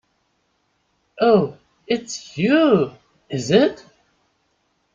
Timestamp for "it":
3.51-3.85